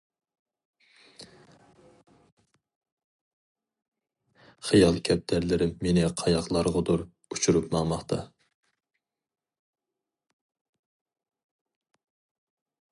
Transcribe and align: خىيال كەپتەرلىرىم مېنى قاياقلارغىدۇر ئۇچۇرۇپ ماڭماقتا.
خىيال 4.69 4.97
كەپتەرلىرىم 5.09 5.77
مېنى 5.87 6.07
قاياقلارغىدۇر 6.23 7.03
ئۇچۇرۇپ 7.37 7.69
ماڭماقتا. 7.77 8.21